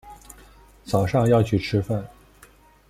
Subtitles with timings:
[0.83, 2.03] 早上要去吃饭